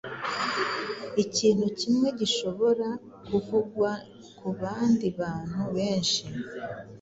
[1.23, 2.87] Ikintu kimwe gishobora
[3.27, 3.91] kuvugwa
[4.37, 6.21] kubandi bantu benshi.